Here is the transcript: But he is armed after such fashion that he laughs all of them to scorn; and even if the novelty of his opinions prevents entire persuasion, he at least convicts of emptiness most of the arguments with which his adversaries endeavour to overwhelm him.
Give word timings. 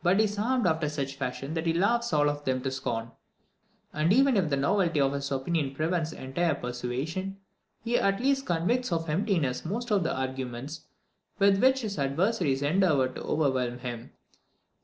But 0.00 0.18
he 0.18 0.26
is 0.26 0.38
armed 0.38 0.64
after 0.68 0.88
such 0.88 1.16
fashion 1.16 1.54
that 1.54 1.66
he 1.66 1.72
laughs 1.72 2.12
all 2.12 2.30
of 2.30 2.44
them 2.44 2.60
to 2.62 2.70
scorn; 2.70 3.10
and 3.92 4.12
even 4.12 4.36
if 4.36 4.48
the 4.48 4.56
novelty 4.56 5.00
of 5.00 5.12
his 5.12 5.32
opinions 5.32 5.76
prevents 5.76 6.12
entire 6.12 6.54
persuasion, 6.54 7.38
he 7.82 7.98
at 7.98 8.20
least 8.20 8.46
convicts 8.46 8.92
of 8.92 9.10
emptiness 9.10 9.64
most 9.64 9.90
of 9.90 10.04
the 10.04 10.16
arguments 10.16 10.82
with 11.40 11.60
which 11.60 11.80
his 11.80 11.98
adversaries 11.98 12.62
endeavour 12.62 13.08
to 13.08 13.22
overwhelm 13.22 13.78
him. 13.80 14.12